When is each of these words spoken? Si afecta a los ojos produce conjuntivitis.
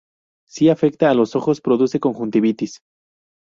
Si 0.47 0.67
afecta 0.69 1.11
a 1.11 1.13
los 1.13 1.35
ojos 1.35 1.61
produce 1.61 1.99
conjuntivitis. 1.99 2.81